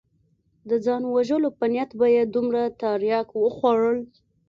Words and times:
د 0.69 0.71
ځان 0.85 1.03
وژلو 1.15 1.49
په 1.59 1.65
نيت 1.73 1.91
به 1.99 2.07
يې 2.15 2.23
دومره 2.35 2.61
ترياک 2.81 3.27
وخوړل. 3.41 3.99